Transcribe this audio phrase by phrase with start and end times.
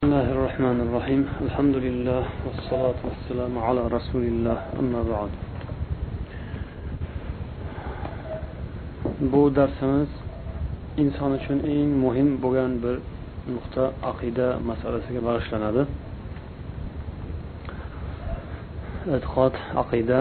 [0.00, 5.30] بسم الله الرحمن الرحيم الحمد لله والصلاة والسلام على رسول الله أما بعد
[9.32, 10.08] bu darsimiz
[11.02, 12.96] inson uchun eng muhim bo'lgan bir
[13.54, 15.82] nuqta aqida masalasiga bag'ishlanadi
[19.16, 20.18] e'tiqod aqida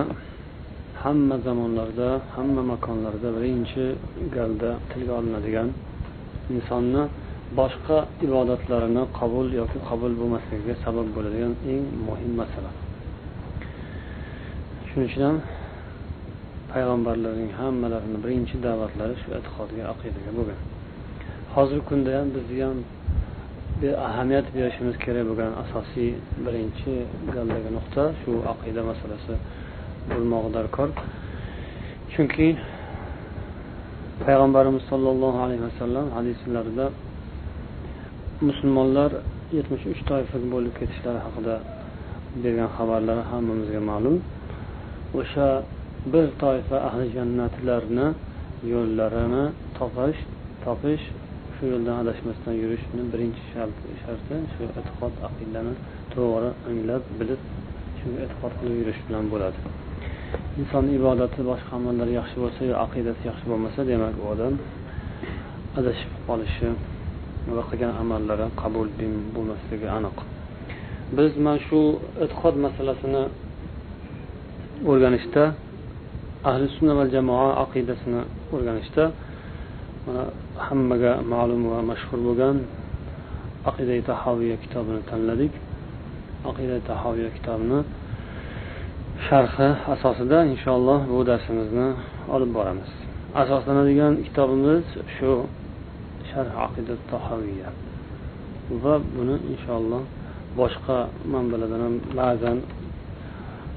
[1.03, 3.85] hamma zamonlarda hamma makonlarda birinchi
[4.35, 5.67] galda tilga olinadigan
[6.55, 7.03] insonni
[7.57, 12.71] boshqa ibodatlarini qabul yoki qabul bo'lmasligiga sabab bo'ladigan eng muhim masala.
[14.89, 15.37] Shuning uchun ham
[16.71, 20.59] payg'ambarlarning hammalarini birinchi da'vatlari shu e'tiqodga aqidaga bo'lgan.
[21.55, 22.77] Hozirgi kunda ham bizni ham
[24.07, 26.09] ahamiyat berishimiz kerak bo'lgan asosiy
[26.45, 26.93] birinchi
[27.35, 29.33] galdagi nuqta shu aqida masalasi
[30.11, 30.89] bo'lmog'i darkor
[32.13, 32.47] chunki
[34.25, 36.85] payg'ambarimiz sollallohu alayhi vasallam hadislarida
[38.47, 39.11] musulmonlar
[39.57, 41.55] yetmish uch toifaga bo'lib ketishlari haqida
[42.43, 44.15] bergan xabarlar hammamizga ma'lum.
[45.19, 45.47] O'sha
[46.13, 48.07] bir toifa ahli jannatlarni
[48.73, 49.45] yo'llarini
[49.79, 50.19] topish
[50.65, 51.03] topish
[51.55, 53.41] shu yo'ldan adashmasdan yurishni birinchi
[54.03, 55.73] sharti shu e'tiqod aqidani
[56.13, 57.41] to'g'ri anglab bilib
[57.99, 59.59] shunga e'tiqod qilib yurish bilan bo'ladi.
[60.61, 64.53] Insonni ibodati boshqa amallari yaxshi bo'lsa yo aqidasi yaxshi bo'lmasa demak u odam
[65.79, 66.69] adashib qolishi
[67.55, 68.87] va qilgan amallari qabul
[69.35, 70.17] bo'lmasligi aniq.
[71.17, 71.79] Biz mana shu
[72.23, 73.23] e'tiqod masalasini
[74.89, 75.43] o'rganishda
[76.49, 78.21] ahli sunna va jamoa aqidasini
[78.53, 79.03] o'rganishda
[80.05, 80.23] mana
[80.67, 82.55] hammaga ma'lum va mashhur bo'lgan
[83.69, 85.53] aqida tahoviya kitobini tanladik.
[86.49, 87.79] Aqida tahoviya kitobini
[89.27, 91.87] sharhi asosida inshaalloh bu darsimizni
[92.35, 92.91] olib boramiz.
[93.41, 95.31] Asoslanadigan kitobimiz shu
[96.31, 97.69] sharh aqida tahoviya
[98.83, 100.03] va buni inshaalloh
[100.59, 100.97] boshqa
[101.33, 102.57] manbalardan ham ba'zan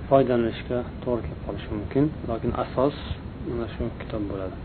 [0.08, 2.04] foydalanishga to'g'ri kelib qolishi mumkin.
[2.30, 2.96] Lekin asos
[3.48, 4.56] mana shu kitob bo'ladi.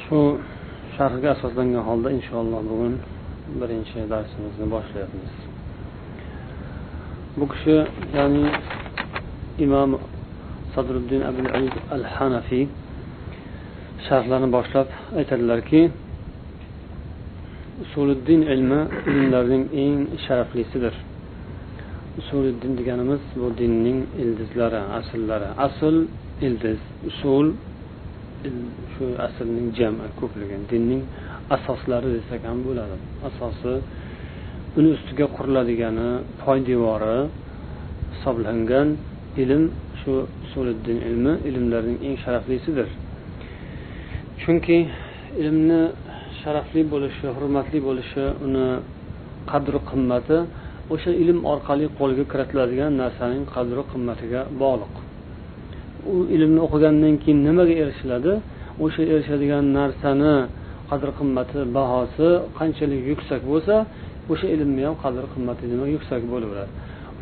[0.00, 0.18] Shu
[0.96, 2.94] sharhga asoslangan holda inshaalloh bugun
[3.60, 5.32] birinchi darsimizni boshlayapmiz.
[7.38, 7.76] Bu kishi
[8.16, 8.44] ya'ni
[9.64, 9.90] imom
[10.74, 12.64] sadriddin abul aziz al hanafiy
[14.06, 14.88] sharhlarni boshlab
[15.18, 15.80] aytadilarki
[17.84, 20.94] usuliddin ilmi ilmlarning eng sharaflisidir.
[22.20, 25.96] Usuliddin deganimiz bu dinning ildizlari asllari asl
[26.46, 27.46] ildiz usul
[28.92, 31.02] shu aslning jami ko'pligi dinning
[31.56, 32.96] asoslari desak ham bo'ladi.
[33.28, 33.72] Asosi
[34.78, 36.10] uni ustiga quriladigani
[36.42, 37.18] poydevori
[38.14, 38.88] hisoblangan
[39.42, 39.64] ilm
[40.00, 40.12] shu
[40.44, 42.88] usuliddin ilmi ilmlarning eng sharaflisidir.
[44.44, 44.78] Chunki
[45.42, 45.80] ilmni
[46.40, 48.66] sharafli bo'lishi hurmatli bo'lishi uni
[49.50, 50.38] qadri qimmati
[50.94, 54.94] o'sha ilm orqali qo'lga kiritiladigan narsaning qadri qimmatiga bog'liq.
[56.14, 58.32] U ilmni o'qigandan keyin nimaga erishiladi?
[58.84, 60.34] O'sha erishadigan narsani
[60.90, 62.28] qadr qimmati bahosi
[62.58, 63.74] qanchalik yuksak bo'lsa
[64.32, 66.72] o'sha ilmni ham qadr qimmati nima yuksak bo'laveradi.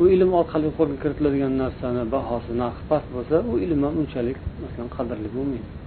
[0.00, 4.88] U ilm orqali qo'lga kiritiladigan narsani bahosi narxi past bo'lsa u ilm ham unchalik masalan
[4.96, 5.81] qadrli bo'lmaydi.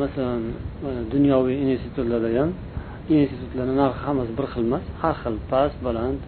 [0.00, 0.42] Masalan
[1.14, 2.50] dunyoviy institutlarda ham
[3.20, 6.20] institutlarni narxi hammasi bir xil emas har xil past baland.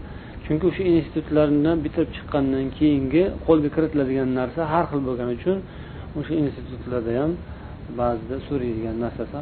[0.45, 5.59] Chunki o'sha institutlarni bitirib chiqqandan keyingi qo'lga kiritiladigan narsa har xil bo'lgani uchun
[6.19, 7.33] o'sha institutlarda ham
[8.01, 9.39] ba'zida so'raydigan narsasi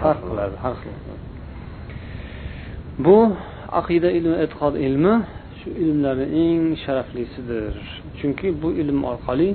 [0.00, 0.94] farq qiladi har xil.
[3.04, 3.16] Bu
[3.80, 5.14] aqida ilmi e'tiqod ilmi
[5.60, 7.74] shu ilmlarni eng sharaflisidir.
[8.18, 9.48] Chunki bu ilm orqali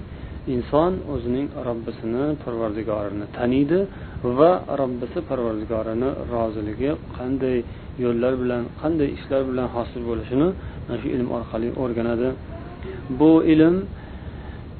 [0.53, 3.79] inson o'zining robbisini parvardigorini taniydi
[4.37, 4.51] va
[4.81, 7.57] robbisi parvardigorini roziligi qanday
[8.03, 10.47] yo'llar bilan qanday ishlar bilan hosil bo'lishini
[10.85, 12.29] mana shu ilm orqali o'rganadi.
[13.19, 13.75] Bu ilm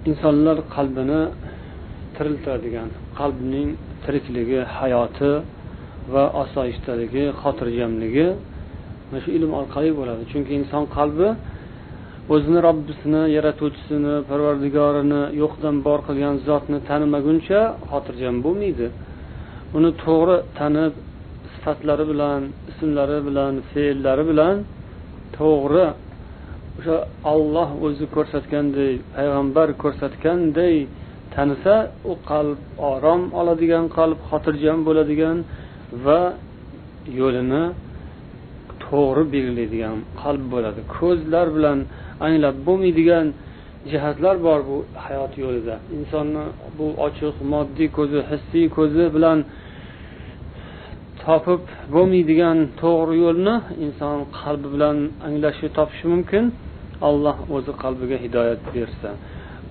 [0.10, 1.22] insonlar qalbini
[2.16, 2.90] tiriltiradigan
[3.20, 3.70] qalbning
[4.04, 5.32] tirikligi hayoti
[6.14, 8.28] va osoyishtaligi xotirjamligi
[9.08, 10.24] mana shu ilm orqali bo'ladi.
[10.32, 11.28] Chunki inson qalbi
[12.34, 17.60] o'zini robbisini yaratuvchisini parvardigorini yo'qdan bor qilgan zotni tanimaguncha
[17.92, 18.88] xotirjam bo'lmaydi.
[19.78, 20.94] Uni to'g'ri tanib
[21.54, 22.42] sifatlari bilan
[22.72, 24.56] ismlari bilan fe'llari bilan
[25.38, 25.86] to'g'ri
[26.80, 26.98] o'sha
[27.34, 30.76] olloh o'zi ko'rsatganday payg'ambar ko'rsatganday
[31.36, 31.76] tanisa
[32.12, 32.60] u qalb
[32.92, 35.38] orom oladigan qalb xotirjam bo'ladigan
[36.06, 36.22] va
[37.20, 37.64] yo'lini
[38.86, 40.80] to'g'ri belgilaydigan qalb bo'ladi.
[40.98, 41.80] Ko'zlar bilan
[42.26, 43.26] anglab bo'lmaydigan
[43.92, 45.76] jihatlar bor bu hayot yo'lida.
[45.98, 46.44] Insonni
[46.78, 49.40] bu ochiq moddiy ko'zi hissiy ko'zi bilan
[51.24, 51.62] topib
[51.96, 54.98] bo'lmaydigan to'g'ri yo'lni inson qalbi bilan
[55.28, 56.44] anglashi topishi mumkin.
[57.08, 59.10] Alloh o'zi qalbiga hidoyat bersa.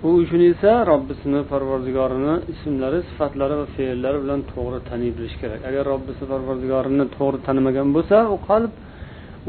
[0.06, 5.60] U uchun esa robbisini parvardigorini ismlari sifatlari va fe'llari bilan to'g'ri taniy bilish kerak.
[5.70, 8.72] Agar robbisi parvardigorini to'g'ri tanimagan bo'lsa u qalb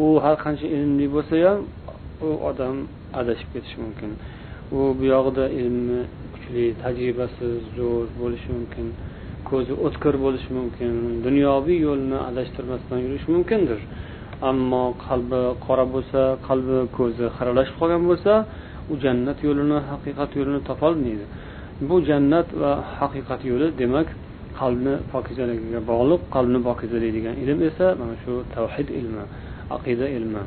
[0.04, 1.60] u har qancha ilmli bo'lsa ham
[2.22, 2.76] u odam
[3.20, 4.12] adashib ketishi mumkin.
[4.78, 6.00] U buyog'ida ilmi
[6.34, 7.48] kuchli tajribasi
[7.78, 8.88] zo'r bo'lishi mumkin.
[9.50, 10.92] Ko'zi o'tkir bo'lishi mumkin.
[11.28, 13.80] Dunyoviy yo'lni adashtirmasdan yurishi mumkindir.
[14.50, 18.34] Ammo qalbi qora bo'lsa qalbi ko'zi xiralashib qolgan bo'lsa
[18.92, 21.26] u jannat yo'lini haqiqat yo'lini topolmaydi.
[21.88, 24.08] Bu jannat va haqiqat yo'li demak
[24.60, 29.24] qalbni pokizaligiga bog'liq qalbni pokizlaydigan ilm esa mana shu tavhid ilmi
[29.78, 30.44] aqida ilmi.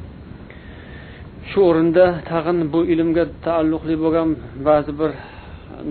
[1.50, 4.28] Shu o'rinda tag'in bu ilmga taalluqli bo'lgan
[4.68, 5.10] ba'zi bir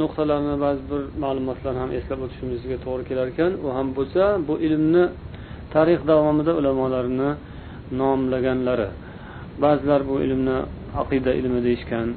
[0.01, 5.03] nuqtalarni ba'zi bir ma'lumotlarni ham eslab o'tishimizga to'g'ri kelar ekan u ham bo'lsa bu ilmni
[5.73, 7.29] tarix davomida ulamolarni
[7.99, 8.89] nomlaganlari.
[9.63, 10.57] Ba'zilar bu ilmni
[11.01, 12.07] aqida ilmi deyishgan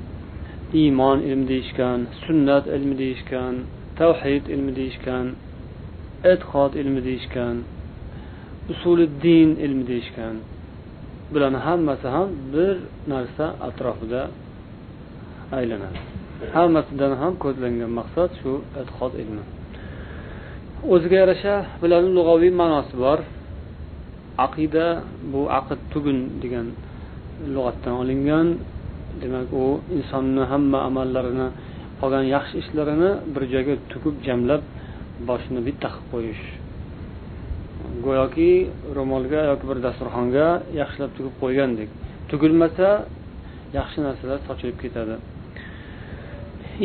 [0.81, 3.55] iymon ilmi deyishgan sunnat ilmi deyishgan
[4.01, 5.27] tavhid ilmi deyishgan
[6.33, 7.57] e'tiqod ilmi deyishgan
[8.73, 10.35] usuli din ilmi deyishgan.
[11.33, 12.75] Bularni hammasi ham bir
[13.13, 14.23] narsa atrofida
[15.59, 15.99] aylanadi.
[16.57, 19.45] Hammasidan ham ko'zlangan maqsad shu e'tiqod ilmi.
[20.95, 23.19] O'ziga yarasha bularni lug'aviy ma'nosi bor.
[24.47, 24.87] Aqida
[25.33, 26.67] bu aqd tugun degan
[27.55, 28.47] lug'atdan olingan.
[29.21, 29.65] Demak u
[29.97, 31.49] insonni hamma amallarini
[32.01, 34.63] qolgan yaxshi ishlarini bir joyga tugib jamlab
[35.29, 36.45] boshini bitta qilib qo'yish
[38.07, 38.53] go'yoki
[38.97, 40.47] ro'molga yoki bir dasturxonga
[40.81, 41.89] yaxshilab tugib qo'ygandek.
[42.31, 42.89] Tugilmasa
[43.79, 45.15] yaxshi narsalar sochilib ketadi.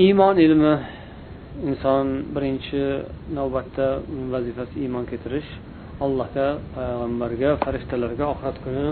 [0.04, 0.74] Iymon ilmi
[1.70, 2.82] inson birinchi
[3.38, 3.88] navbatda
[4.34, 5.50] vazifasi iymon keltirish
[6.06, 8.86] allohga payg'ambarga farishtalarga oxirat kuni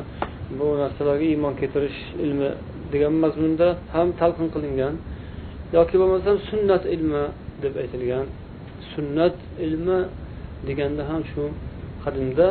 [0.57, 2.49] bu narsalarga iymon keltirish ilmi
[2.93, 4.93] degan mazmunda ham talqin qilingan
[5.77, 7.23] yoki bo'lmasam sunnat ilmi
[7.63, 8.25] deb aytilgan.
[8.93, 9.35] Sunnat
[9.65, 9.99] ilmi
[10.67, 11.43] deganda ham shu
[12.05, 12.47] qadimda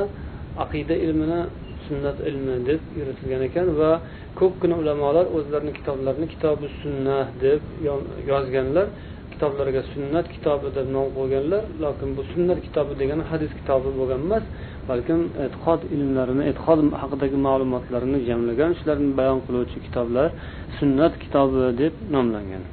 [0.65, 1.41] aqida ilmini
[1.87, 3.91] sunnat ilmi deb yuritilgan ekan va
[4.41, 7.61] ko'pgina ulamolar o'zlarini kitoblarini kitobi sunna deb
[8.33, 8.87] yozganlar
[9.33, 14.45] kitoblarga sunnat kitobi deb nom qo'yganlar lekin bu sunnat kitobi degani hadis kitobi bo'lgan emas
[14.91, 20.29] balkim e'tiqod ilmlarini e'tiqod haqidagi ma'lumotlarini jamlagan shularni bayon qiluvchi kitoblar
[20.79, 22.65] sunnat kitobi deb nomlangan.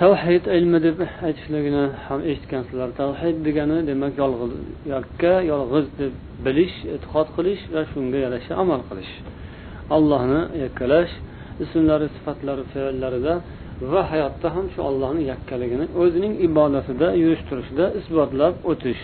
[0.00, 2.88] Tavhid ilmi deb aytishligini ham eshitgansizlar.
[3.02, 4.52] Tavhid degani demak yolg'iz
[4.94, 6.12] yakka yolg'iz deb
[6.46, 9.12] bilish e'tiqod qilish va shunga yarasha amal qilish.
[9.96, 11.12] Allohni yakkalash
[11.64, 13.34] ismlari sifatlari fe'llarida
[13.92, 19.02] va hayotda ham shu ollohni yakkaligini o'zining ibodatida yurish turishida isbotlab o'tish.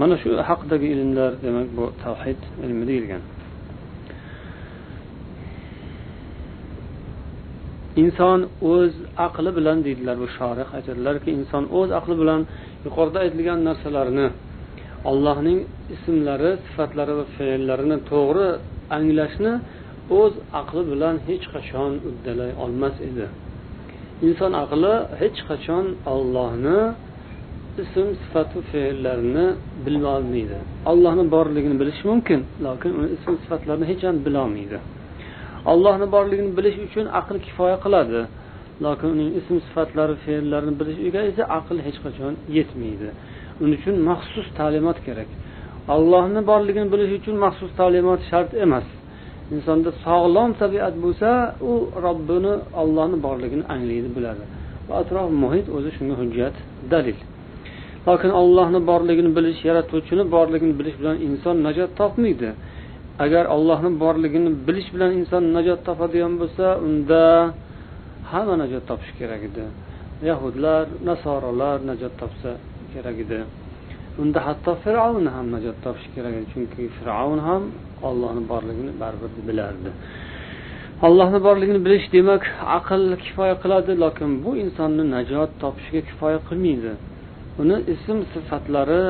[0.00, 3.22] Mana shu haqidagi ilmlar demak bu tavhid ilmi deyilgan.
[8.02, 8.40] Inson
[8.72, 8.92] o'z
[9.26, 12.40] aqli bilan deydilar bu shorih aytadilarki inson o'z aqli bilan
[12.86, 14.28] yuqorida aytilgan narsalarni
[15.10, 15.58] allohning
[15.94, 18.48] ismlari sifatlari va fe'llarini to'g'ri
[18.96, 19.52] anglashni
[20.20, 23.26] o'z aqli bilan hech qachon uddalay olmas edi.
[24.26, 25.84] Inson aqli hech qachon
[26.14, 26.78] ollohni
[27.82, 29.46] ism sifatu fe'llarini
[29.86, 30.58] bilolmaydi
[30.90, 34.78] allohni borligini bilishi mumkin lekin uni ism sifatlarini hech ham bilolmaydi.
[35.72, 38.20] Allohni borligini bilish uchun aql kifoya qiladi.
[38.84, 43.08] Lekin uning ism sifatlari fe'llarini bilishga esa aql hech qachon yetmaydi.
[43.62, 45.30] Uning uchun maxsus ta'limot kerak.
[45.94, 48.86] Allohni borligini bilish uchun maxsus ta'limot shart emas.
[49.54, 51.30] Insonda sog'lom tabiat bo'lsa
[51.70, 51.72] u
[52.06, 54.44] robbini ollohni borligini anglaydi biladi.
[54.88, 56.54] Va atrof muhit o'zi shunga hujjat
[56.92, 57.18] dalil.
[58.08, 62.50] Lekin ollohni borligini bilish yaratuvchini borligini bilish bilan inson najot topmaydi.
[63.24, 67.22] Agar ollohni borligini bilish bilan inson najot topadigan bo'lsa unda
[68.32, 69.64] hamma najot topishi kerak edi.
[70.30, 72.50] Yahudlar nasorolar najot topsa
[72.92, 73.40] kerak edi.
[74.22, 77.62] Unda hatto fir'avn ham najot topishi kerak edi chunki fir'avn ham
[78.08, 79.90] ollohni borligini baribir bilardi.
[81.06, 82.42] Allohni borligini bilish demak
[82.78, 86.92] aql kifoya qiladi lekin bu insonni najot topishiga kifoya qilmaydi.
[87.62, 89.02] Uni ism sifatlari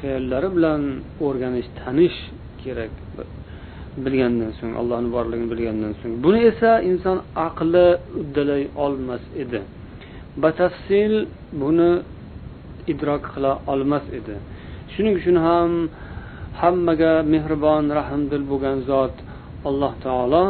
[0.00, 0.82] fe'llari bilan
[1.26, 2.18] o'rganish tanish
[2.62, 2.92] kerak.
[4.04, 6.12] Bilgandan so'ng allohni borligini bilgandan so'ng.
[6.24, 7.86] Buni esa inson aqli
[8.20, 9.60] uddalay olmas edi.
[10.42, 11.12] Batafsil
[11.62, 11.90] buni
[12.92, 14.36] idrok qila olmas edi.
[14.92, 15.70] Shuning uchun ham
[16.60, 19.14] hammaga mehribon rahmdil bo'lgan zot
[19.68, 20.44] alloh taolo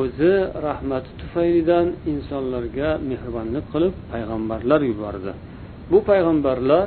[0.00, 0.34] o'zi
[0.66, 5.32] rahmati tufaylidan insonlarga mehribonlik qilib payg'ambarlar yubordi.
[5.90, 6.86] Bu payg'ambarlar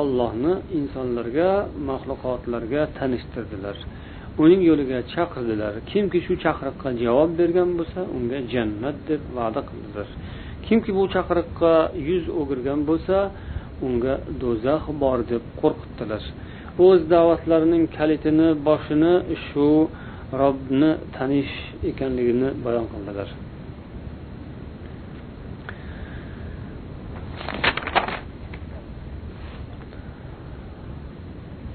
[0.00, 1.50] ollohni insonlarga
[1.88, 3.76] maxluqotlarga tanishtirdilar.
[4.38, 5.74] Uning yo'liga chaqirdilar.
[5.90, 10.08] Kimki shu chaqiriqqa javob bergan bo'lsa unga jannat deb va'da qildilar.
[10.66, 11.72] Kimki bu chaqiriqqa
[12.08, 13.16] yuz o'girgan bo'lsa
[13.86, 16.22] unga do'zax bor deb qo'rqitdilar.
[16.86, 19.14] O'z da'vatlarining kalitini boshini
[19.46, 19.68] shu
[20.40, 21.54] robbni tanish
[21.90, 23.28] ekanligini bayon qildilar.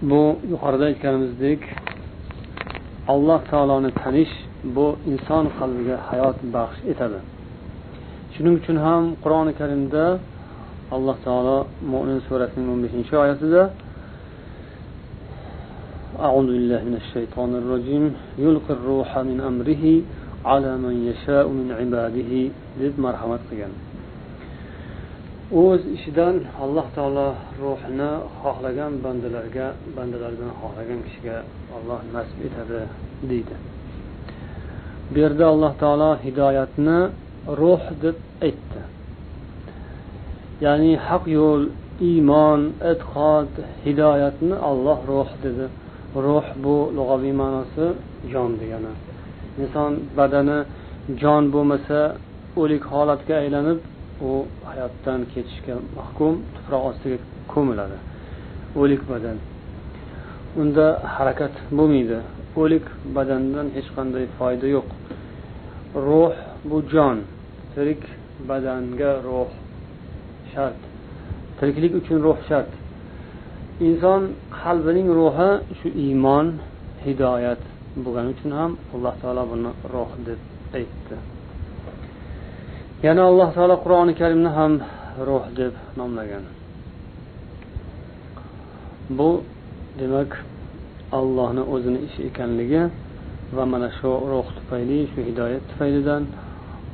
[0.10, 0.22] Bu
[0.52, 1.62] yuqorida aytganimizdek
[3.15, 4.35] alloh taoloni tanish
[4.75, 7.21] bu inson qalbiga hayot baxsh etadi
[8.35, 10.05] shuning uchun ham qur'oni karimda
[10.97, 11.59] alloh taolo
[11.93, 13.63] mo'min surasining o'n beshinchi oyatida
[16.27, 18.05] أعوذ بالله من الشيطان الرجيم
[18.45, 19.85] يلقي الروح من أمره
[20.51, 22.33] على من يشاء من عباده
[22.81, 23.73] deb marhamat qilgan
[25.52, 27.30] O'z ishidan alloh taolo
[27.62, 28.12] ruhni
[28.42, 31.38] xohlagan bandalarga bandalardan xohlagan kishiga
[31.76, 32.82] alloh nasib etadi
[33.30, 33.56] deydi.
[35.12, 37.00] Bu yerda alloh taolo hidoyatni
[37.60, 38.82] ruh deb aytdi.
[40.66, 41.64] Ya'ni haq yo'l
[42.10, 42.62] iymon
[42.92, 43.52] e'tiqod
[43.86, 45.66] hidoyatni alloh ruh dedi.
[46.26, 47.86] Ruh bu lug'aviy ma'nosi
[48.32, 48.94] jon degani.
[49.62, 50.60] Inson badani
[51.22, 52.00] jon bo'lmasa
[52.62, 53.80] o'lik holatga aylanib
[54.22, 57.18] u hayotdan ketishga mahkum tuproq ostiga
[57.54, 57.98] ko'miladi.
[58.82, 59.38] O'lik badan.
[60.62, 62.20] Unda harakat bo'lmaydi.
[62.62, 64.88] O'lik badandan hech qanday foyda yo'q.
[66.08, 66.36] Ruh
[66.70, 67.18] bu jon.
[67.74, 68.02] Tirik
[68.50, 69.52] badanga ruh
[70.52, 70.80] shart.
[71.58, 72.72] Tiriklik uchun ruh shart.
[73.88, 74.22] Inson
[74.62, 76.48] qalbining ruhi shu iymon
[77.06, 77.62] hidoyat
[78.04, 80.40] bo'lgani uchun ham alloh taolo buni ruh deb
[80.78, 81.37] aytdi.
[83.06, 84.74] Yana alloh taolo qur'oni karimni ham
[85.28, 86.44] ruh deb nomlagan.
[89.18, 89.30] Bu
[90.00, 90.32] demak
[91.20, 92.82] allohni o'zini ishi ekanligi
[93.56, 96.24] va mana shu ruh tufayli shu hidoyat tufaylidan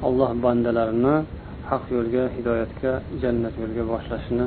[0.08, 1.16] alloh bandalarini
[1.70, 2.92] haq yo'lga hidoyatga
[3.22, 4.46] jannat yo'liga boshlashini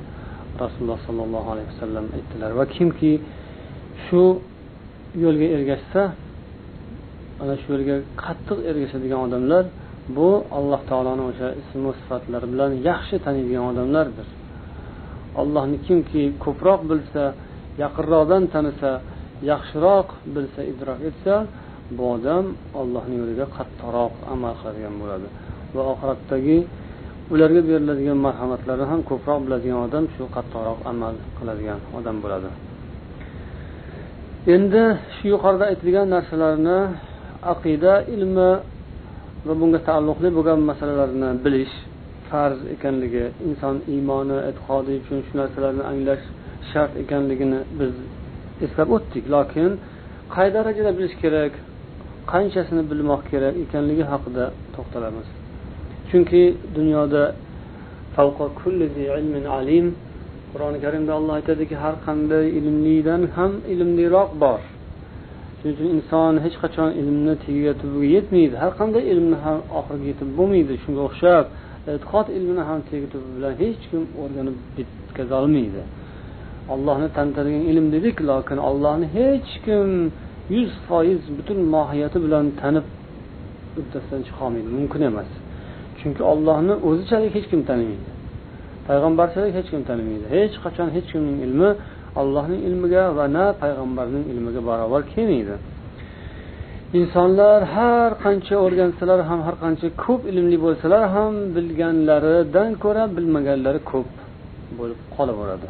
[0.62, 2.50] rasululloh sollallohu alayhi vasallam aytdilar.
[2.58, 3.12] Va kimki
[4.06, 4.22] shu
[5.24, 6.02] yo'lga ergashsa
[7.42, 9.64] ana shu yo'lga qattiq ergashadigan odamlar
[10.16, 14.28] bu alloh taoloni o'sha ismu sifatlari bilan yaxshi taniydigan odamlardir.
[15.40, 17.24] Allohni kimki ko'proq bilsa
[17.82, 18.90] yaqinroqdan tanisa
[19.50, 21.34] yaxshiroq bilsa idrok etsa
[21.96, 22.44] bu odam
[22.80, 25.28] ollohni yo'liga qattiqroq amal qiladigan bo'ladi.
[25.76, 26.58] Va oxiratdagi
[27.32, 32.50] ularga beriladigan marhamatlarni ham ko'proq biladigan odam shu qattiqroq amal qiladigan odam bo'ladi.
[34.54, 34.82] Endi
[35.16, 36.78] shu yuqorida aytilgan narsalarni
[37.52, 38.50] aqida ilmi
[39.46, 41.74] va bunga taalluqli bo'lgan masalalarni bilish
[42.28, 46.24] farz ekanligi inson iymoni e'tiqodi uchun shu narsalarni anglash
[46.70, 47.94] shart ekanligini biz
[48.64, 49.24] eslab o'tdik.
[49.34, 49.70] Lokin
[50.34, 51.52] qay darajada bilish kerak
[52.32, 55.28] qanchasini bilmoq kerak ekanligi haqida to'xtalamiz.
[56.10, 56.42] Chunki
[56.78, 57.24] dunyoda
[60.52, 64.60] qur'oni karimda olloh aytadiki har qanday ilmlidan ham ilmliroq bor.
[65.66, 68.54] Shuning uchun inson hech qachon ilmni tagiga tubiga yetmaydi.
[68.62, 70.72] Har qanday ilmni ham oxiriga yetib bo'lmaydi.
[70.84, 71.44] Shunga o'xshab
[71.86, 75.82] e, e'tiqod ilmini ham tagi tubi bilan hech kim o'rganib bitkazolmaydi
[76.74, 79.88] ollohni tanitadigan ilm dedik lokin ollohni hech kim
[80.56, 82.86] yuz foiz butun mohiyati bilan tanib
[83.80, 85.30] uddasidan chiqolmaydi mumkin emas.
[85.98, 88.10] Chunki ollohni o'zichalik hech kim tanimaydi.
[88.88, 90.26] Payg'ambarchalik hech kim tanimaydi.
[90.36, 91.70] Hech qachon hech kimning ilmi
[92.20, 95.56] allohning ilmiga va na payg'ambarning ilmiga barobar kelmaydi.
[96.98, 104.10] Insonlar har qancha o'rgansalar ham har qancha ko'p ilmli bo'lsalar ham bilganlaridan ko'ra bilmaganlari ko'p
[104.78, 105.68] bo'lib qolaveradi.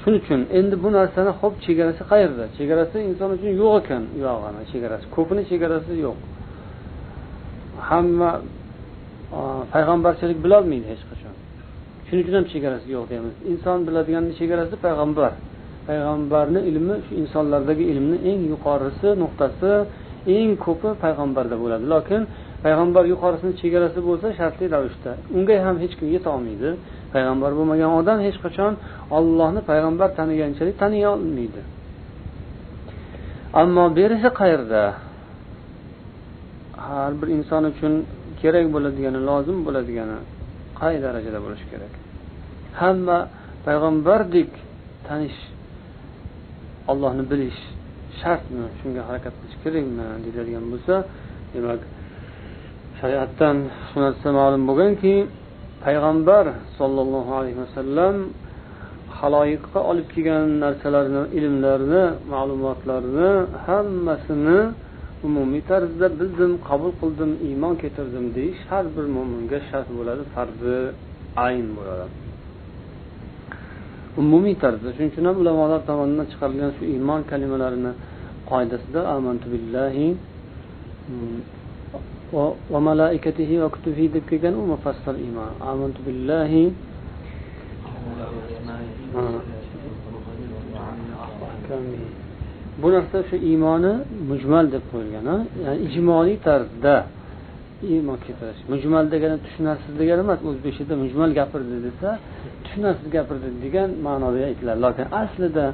[0.00, 2.44] Shuning uchun endi bu narsani ho'p chegarasi qayerda?
[2.58, 6.16] Chegarasi inson uchun yo'q ekan uyog'ini chegarasi ko'pini chegarasi yo'q.
[7.88, 8.30] Hamma
[9.74, 11.34] payg'ambarchilik bilolmaydi hech qachon.
[12.06, 13.34] Shuning uchun ham chegarasi yo'q deymiz.
[13.52, 15.32] Inson biladigan chegarasi payg'ambar.
[15.88, 19.72] Payg'ambarni ilmi shu insonlardagi ilmni eng yuqorisi nuqtasi
[20.36, 21.84] eng ko'pi payg'ambarda bo'ladi.
[21.94, 22.22] Lokin
[22.64, 25.10] payg'ambar yuqorisini chegarasi bo'lsa shartli ravishda.
[25.36, 26.70] Unga ham hech kim yetolmaydi
[27.14, 28.72] payg'ambar bo'lmagan odam hech qachon
[29.18, 31.60] ollohni payg'ambar taniganchalik taniy olmaydi.
[33.62, 34.82] Ammo berisi qayerda
[36.88, 37.92] har bir inson uchun
[38.40, 40.18] kerak bo'ladigani lozim bo'ladigani
[40.80, 41.92] qay darajada bo'lishi kerak?
[42.80, 43.18] Hamma
[43.66, 44.50] payg'ambardek
[45.08, 45.38] tanish
[46.90, 47.60] ollohni bilish
[48.20, 48.64] shartmi?
[48.78, 50.06] Shunga harakat qilish kerakmi?
[50.24, 50.94] Deyiladigan bo'lsa
[51.54, 51.80] demak
[53.00, 53.56] shariatdan
[53.88, 55.14] shu narsa ma'lum bo'lganki
[55.84, 56.44] payg'ambar
[56.78, 58.14] sollallohu alayhi vasallam
[59.18, 62.04] haloyiqqa olib kelgan narsalarni ilmlarni
[62.34, 63.30] ma'lumotlarni
[63.66, 64.60] hammasini
[65.26, 70.78] umumiy tarzda bildim qabul qildim iymon keltirdim deyish har bir mo'minga shart bo'ladi farzi
[71.46, 72.27] ayn bo'ladi.
[74.20, 74.88] Umumiy tarzda.
[74.94, 77.92] Shuning uchun ham ulamolar tomonidan chiqarilgan shu iymon kalimalarini
[78.50, 80.06] qoidasida amantu billahi
[81.10, 81.38] mm,
[82.72, 85.50] va malaikatihi va kutubi deb kelgan u mufassal iymon.
[85.72, 86.64] Amantu billahi.
[92.82, 93.92] Bu narsa shu iymoni
[94.30, 95.24] mujmal deb qo'yilgan
[95.64, 96.94] ya'ni ijmoliy tarzda
[97.92, 98.60] iymon keltirish.
[98.72, 102.08] Mujmal degani tushunarsiz degani emas o'zbekchada mujmal gapirdi desa
[102.68, 105.66] tushunarsiz gapirdi degan ma'noda aytiladi lekin aslida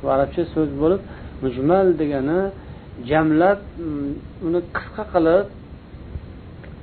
[0.00, 1.02] bu arabcha so'z bo'lib
[1.44, 2.40] mujmal degani
[3.10, 5.46] jamlab mm, uni qisqa qilib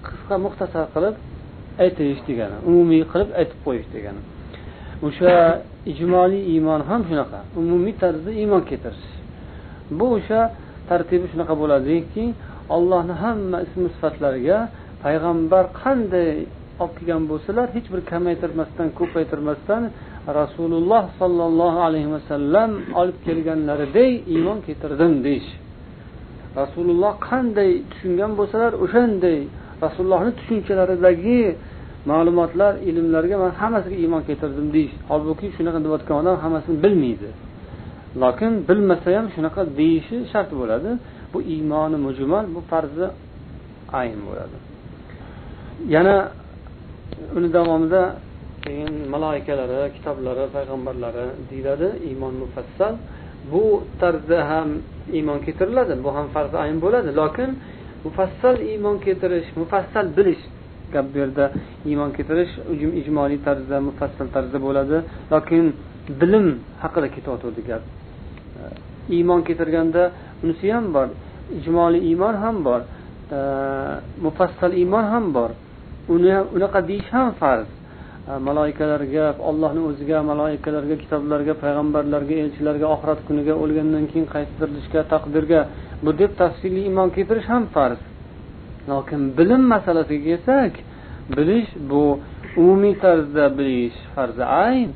[0.08, 1.16] qisqa muxtasar qilib
[1.84, 4.22] aytish degani umumiy qilib aytib qo'yish degani.
[5.08, 5.34] O'sha
[5.92, 9.08] ijmoliy iymon ham shunaqa umumiy tarzda iymon keltirish
[9.98, 10.42] bu o'sha
[10.90, 12.24] tartibi shunaqa bo'ladiki
[12.76, 14.58] allohni hamma ism sifatlariga
[15.04, 16.32] payg'ambar qanday
[16.82, 19.84] olib kelgan bo'lsalar hech bir kamaytirmasdan ko'paytirmasdan
[20.40, 22.72] rasululloh sollallohu alayhi vasallam
[23.02, 25.50] olib kelganlariday iymon keltirdim deyish.
[26.62, 29.40] Rasululloh qanday tushungan bo'lsalar o'shanday
[29.84, 31.42] rasulullohni tushunchalaridagi
[32.12, 34.94] ma'lumotlar ilmlarga man hammasiga iymon keltirdim deyish.
[35.10, 37.30] Holbuki shunaqa deyotgan odam hammasini bilmaydi.
[38.24, 40.90] Lokin bilmasa ham shunaqa deyishi shart bo'ladi.
[41.34, 43.08] Bu iymoni mujmal bu farzi
[44.00, 44.58] ayn bo'ladi.
[45.96, 46.16] Yana
[47.38, 48.02] uni davomida
[48.64, 52.94] keyin maloikalari kitoblari payg'ambarlari deyiladi iymon mufassal.
[53.52, 53.64] Bu
[54.02, 54.70] tarzda ham
[55.18, 57.10] iymon keltiriladi bu ham farzi ayn bo'ladi.
[57.22, 57.50] Lokin
[58.06, 60.44] mufassal iymon keltirish mufassal bilish
[60.94, 61.46] gap bu yerda
[61.90, 62.54] iymon keltirish
[63.02, 64.98] ijmoliy tarzda mufassal tarzda bo'ladi.
[65.34, 65.66] Lokin
[66.22, 66.48] bilim
[66.84, 67.84] haqida ketyotgandi gap.
[69.18, 70.04] Iymon keltirganda
[70.44, 71.08] unisi ham bor
[71.60, 72.82] ijmoliy iymon ham bor
[74.26, 75.52] mufassal iymon ham bor.
[76.14, 77.70] Uni unaqa deyish ham farz.
[78.30, 85.60] Э, maloikalarga ollohni o'ziga maloikalarga kitoblarga payg'ambarlarga elchilarga oxirat kuniga o'lgandan keyin qaytarilishga taqdirga
[86.04, 88.02] bu deb tafsiliy iymon keltirish ham farz.
[88.92, 90.74] Lokin bilim masalasiga kelsak
[91.38, 92.04] bilish bu
[92.62, 94.90] umumiy tarzda bilish farzi ayn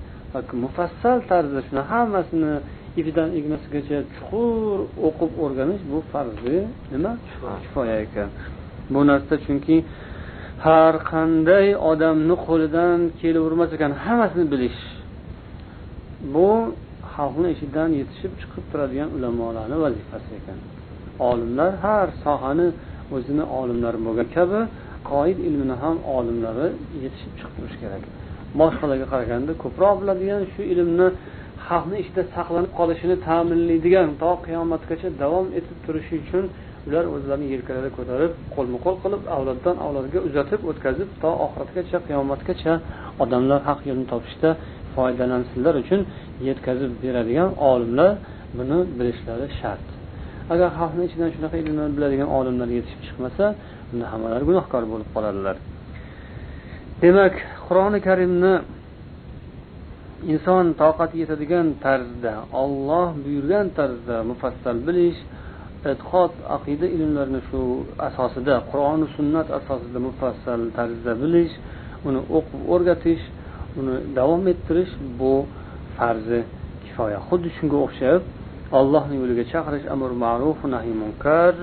[0.63, 2.53] mufassal tarzda shuni hammasini
[2.99, 6.57] ipidan ignasigacha chuqur o'qib o'rganish bu farzi
[6.91, 7.11] nima?
[7.63, 8.29] Kifoya ekan.
[8.93, 9.75] Bu narsa chunki
[10.65, 14.81] har qanday odamni qo'lidan kelavermas ekan hammasini bilish.
[16.33, 16.49] Bu
[17.13, 20.59] xalqni ichidan yetishib chiqib turadigan ulamolarni vazifasi ekan.
[21.29, 22.67] Olimlar har sohani
[23.15, 24.59] o'zini olimlari bo'lgan kabi
[25.11, 26.67] qoid ilmini ham olimlari
[27.03, 28.03] yetishib chiqib turishi kerak.
[28.59, 31.07] Boshqalarga qaraganda ko'proq biladigan shu ilmni
[31.67, 36.45] xalqni ichida saqlanib qolishini ta'minlaydigan to qiyomatgacha davom etib turishi uchun
[36.87, 42.73] ular o'zlarini yelkalarida ko'tarib qo'lma qo'l qilib avloddan avlodga uzatib o'tkazib to oxiratgacha qiyomatgacha
[43.23, 44.49] odamlar haq yo'lni topishda
[44.95, 46.01] foydalansinlar uchun
[46.47, 48.11] yetkazib beradigan olimlar
[48.57, 49.87] buni bilishlari shart.
[50.53, 53.45] Agar xalqni ichidan shunaqa ilmlarni biladigan olimlar yetishib chiqmasa
[53.91, 55.55] unda hammalari gunohkor bo'lib qoladilar.
[57.03, 57.35] Demak
[57.67, 58.53] qur'oni karimni
[60.33, 65.19] inson toqati yetadigan tarzda olloh buyurgan tarzda mufassal bilish
[65.91, 67.59] e'tiqod aqida ilmlarini shu
[68.07, 71.53] asosida qur'oni sunnat asosida mufassal tarzda bilish
[72.07, 73.23] uni o'qib o'rgatish
[73.79, 75.33] uni davom ettirish bu
[75.97, 76.41] farzi
[76.83, 77.19] kifoya.
[77.27, 78.21] Xuddi shunga o'xshab
[78.79, 81.53] allohni yo'liga chaqirish amr ma'ruf nahiy munkar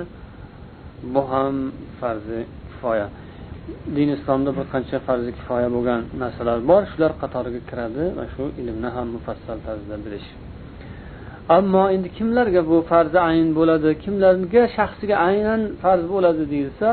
[1.14, 1.56] bu ham
[2.00, 3.06] farzi kifoya.
[3.96, 8.88] Din islomda bir qancha farzi kifoya bo'lgan narsalar bor shular qatoriga kiradi va shu ilmni
[8.96, 10.28] ham mufassal tarzda bilish.
[11.48, 16.88] Ammo endi kimlarga bu farzi ayn bo'ladi kimlarga shaxsiga aynan farz bo'ladi deyilsa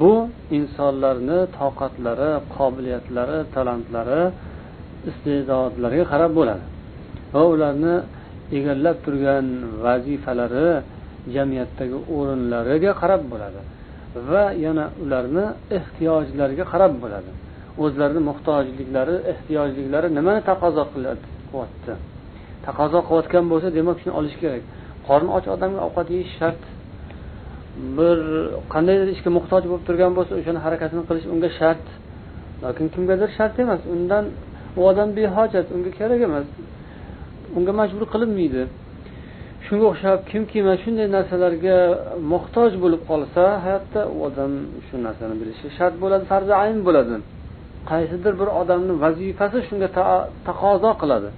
[0.00, 0.12] bu
[0.58, 4.22] insonlarni toqatlari qobiliyatlari talantlari
[5.10, 6.64] iste'dodlariga qarab bo'ladi.
[7.34, 7.94] Va ularni
[8.58, 9.46] egallab turgan
[9.84, 10.68] vazifalari
[11.34, 13.60] jamiyatdagi o'rinlariga qarab bo'ladi.
[14.30, 15.44] Va yana ularni
[15.78, 17.30] ehtiyojlariga qarab bo'ladi.
[17.84, 21.92] O'zlarini muhtojliklari ehtiyojliklari nimani taqozo qilyapti?
[22.70, 24.62] Taqozo qilayotgan bo'lsa demak shuni olish kerak.
[25.08, 26.62] Qorni och odamga ovqat yeyish shart.
[27.96, 28.18] Bir
[28.72, 31.84] qandaydir ishga muhtoj bo'lib turgan bo'lsa o'shani harakatini qilish unga shart.
[32.64, 33.80] Lekin kimgadir shart emas.
[33.94, 34.24] Undan
[34.78, 36.46] u odam behojat unga kerak emas.
[37.56, 38.62] Unga majbur qilinmaydi.
[39.66, 41.76] Shunga o'xshab kimki mana shunday narsalarga
[42.32, 44.52] muhtoj bo'lib qolsa hayotda u odam
[44.86, 47.14] shu narsani bilishi shart bo'ladi farzi ayn bo'ladi.
[47.90, 49.88] Qaysidir bir odamni vazifasi shunga
[50.48, 51.30] taqozo qiladi.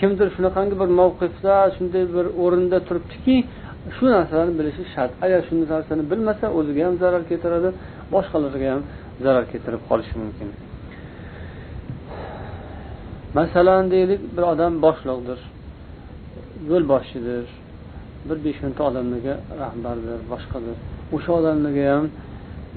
[0.00, 3.36] Kimdir shunaqangi bir mavqifda shunday bir o'rinda turibdiki
[3.96, 5.12] shu narsalarni bilishi shart.
[5.24, 7.68] Agar shu narsani bilmasa o'ziga ham zarar keltiradi
[8.14, 8.82] boshqalarga ham
[9.24, 10.48] zarar keltirib qolishi mumkin.
[13.38, 15.40] Masalan deylik bir odam boshliqdir
[16.70, 17.44] yo'lboshchidir
[18.28, 20.76] bir besh o'nta odamlarga rahbardir boshqadir.
[21.16, 22.04] O'sha odamlarga ham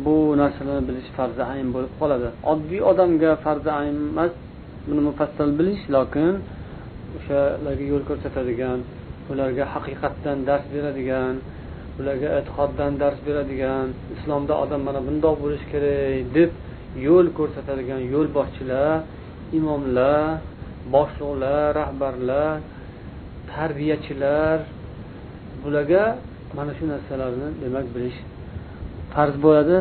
[0.05, 2.27] bu narsalarni bilish farzi ayn bo'lib qoladi.
[2.51, 4.33] Oddiy odamga farzi ayn emas
[4.87, 6.33] buni mufassal bilish lokin
[7.17, 8.79] o'shalarga yo'l ko'rsatadigan
[9.31, 11.35] ularga haqiqatdan dars beradigan
[11.99, 16.51] ularga e'tiqoddan dars beradigan islomda odam mana bundoq bo'lishi kerak deb
[17.07, 18.95] yo'l ko'rsatadigan yo'lboshchilar
[19.57, 20.23] imomlar
[20.95, 22.53] boshliqlar rahbarlar
[23.53, 24.57] tarbiyachilar
[25.63, 26.03] bularga
[26.57, 28.17] mana shu narsalarni demak bilish
[29.13, 29.77] farz bo'ladi.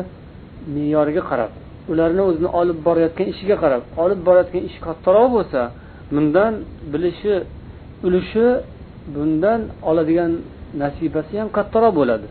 [0.73, 1.51] Me'yoriga qarab
[1.91, 5.61] ularni o'zini olib borayotgan ishiga qarab olib borayotgan ishi kattaroq bo'lsa
[6.13, 6.53] bundan
[6.93, 7.33] bilishi
[8.05, 8.47] ulushi
[9.15, 10.31] bundan oladigan
[10.81, 12.27] nasibasi ham kattaroq bo'ladi.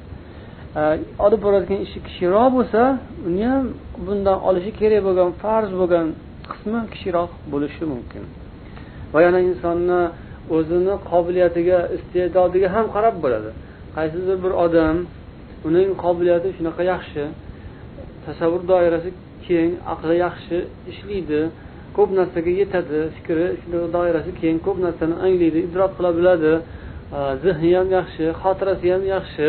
[1.25, 2.81] Olib borayotgan ishi kichikroq bo'lsa
[3.29, 3.65] uni ham
[4.07, 6.07] bundan olishi kerak bo'lgan farz bo'lgan
[6.51, 8.23] qismi kichikroq bo'lishi mumkin.
[9.13, 10.01] Va yana insonni
[10.57, 13.51] o'zini qobiliyatiga iste'dodiga ham qarab bo'ladi.
[13.97, 14.97] Qaysidir bir odam
[15.69, 17.23] uning qobiliyati shunaqa yaxshi
[18.27, 19.11] tasavvur doirasi
[19.47, 20.57] keng aqli yaxshi
[20.93, 21.41] ishlaydi
[21.97, 23.47] ko'p narsaga yetadi fikri
[23.97, 26.53] doirasi keng ko'p narsani anglaydi idrok qila biladi.
[27.45, 29.49] Zehni ham yaxshi xotirasi ham yaxshi.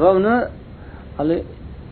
[0.00, 0.36] Va uni
[1.18, 1.38] hali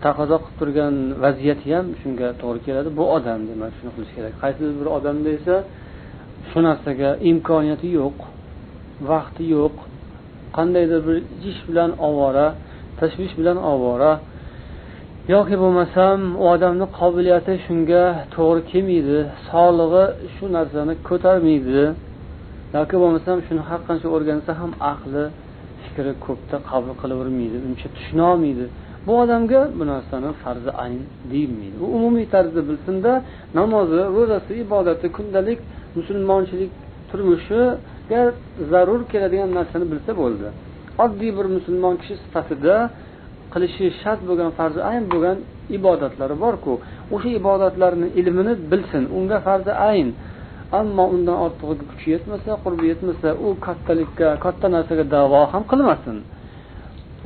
[0.04, 2.88] taqozo qilib turgan vaziyati ham shunga to'g'ri keladi.
[2.98, 4.34] Bu odam demak shuni qilish kerak.
[4.42, 5.56] Qaysidir bir odamda esa
[6.50, 8.18] shu narsaga imkoniyati yo'q
[9.10, 9.76] vaqti yo'q.
[10.56, 11.16] Qandaydir bir
[11.50, 12.46] ish bilan ovora
[13.00, 14.12] tashvish bilan ovora
[15.28, 18.04] yoki bo'lmasam u odamni qobiliyati shunga
[18.34, 19.18] to'g'ri kelmaydi
[19.50, 20.04] sog'lig'i
[20.34, 21.82] shu narsani ko'tarmaydi.
[22.78, 25.24] Yoki bo'lmasam shuni har qancha o'rgansa ham aqli
[25.84, 28.64] fikri ko'pda qabul qilavermaydi uncha tushunolmaydi.
[29.06, 31.00] Bu odamga bu narsani farzi ayn
[31.32, 31.76] deyilmaydi.
[31.84, 33.12] U umumiy tarzda bilsinda
[33.58, 35.58] namozi ro'zasi ibodati kundalik
[35.96, 36.72] musulmonchilik
[37.10, 38.22] turmushiga
[38.70, 40.46] zarur keladigan narsani bilsa bo'ldi.
[41.04, 42.74] Oddiy bir musulmon kishi sifatida
[43.52, 45.38] qilishi shart bo'lgan farzi ayn bo'lgan
[45.76, 46.72] ibodatlari borku.
[47.14, 50.08] O'sha ibodatlarni ilmini bilsin unga farzi ayn.
[50.80, 56.16] Ammo undan ortig'iga kuchi yetmasa qurbi yetmasa u kattalikka katta narsaga davo ham qilmasin.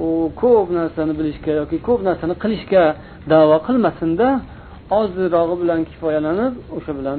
[0.06, 0.08] U
[0.42, 2.82] ko'p narsani bilishga yoki ko'p narsani qilishga
[3.32, 4.28] davo qilmasinda
[5.00, 7.18] ozrog'i bilan kifoyalanib o'sha bilan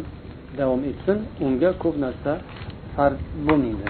[0.59, 1.17] davom etsin.
[1.45, 2.31] Unga ko'p narsa
[2.95, 3.87] farz bo'lmaydi.